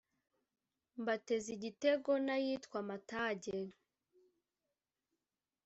Mbatez’ 1.01 1.45
Igitego 1.55 2.11
n’iyitwa 2.25 2.77
Amatage 2.83 3.57